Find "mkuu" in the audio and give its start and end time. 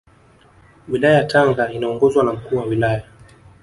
2.33-2.57